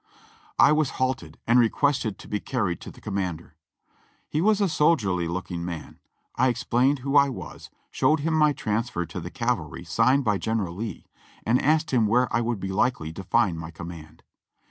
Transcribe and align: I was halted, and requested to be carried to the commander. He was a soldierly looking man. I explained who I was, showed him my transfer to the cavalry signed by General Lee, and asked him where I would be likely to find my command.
I 0.57 0.71
was 0.71 0.97
halted, 0.97 1.37
and 1.45 1.59
requested 1.59 2.17
to 2.17 2.27
be 2.27 2.39
carried 2.39 2.81
to 2.81 2.89
the 2.89 2.99
commander. 3.01 3.55
He 4.27 4.41
was 4.41 4.59
a 4.59 4.67
soldierly 4.67 5.27
looking 5.27 5.63
man. 5.63 5.99
I 6.35 6.47
explained 6.47 6.99
who 7.05 7.15
I 7.15 7.29
was, 7.29 7.69
showed 7.91 8.21
him 8.21 8.33
my 8.33 8.51
transfer 8.53 9.05
to 9.05 9.19
the 9.19 9.29
cavalry 9.29 9.83
signed 9.83 10.23
by 10.25 10.39
General 10.39 10.73
Lee, 10.73 11.05
and 11.45 11.61
asked 11.61 11.91
him 11.91 12.07
where 12.07 12.27
I 12.35 12.41
would 12.41 12.59
be 12.59 12.71
likely 12.71 13.13
to 13.13 13.23
find 13.23 13.59
my 13.59 13.69
command. 13.69 14.23